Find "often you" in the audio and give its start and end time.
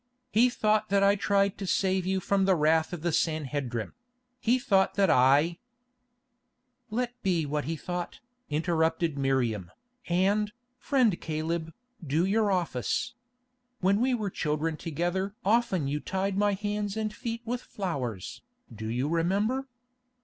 15.45-15.99